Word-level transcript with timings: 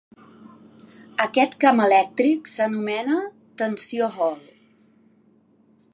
Aquest 1.25 1.53
camp 1.65 1.83
elèctric 1.85 2.51
s'anomena 2.53 3.19
tensió 3.63 4.09
Hall. 4.17 4.45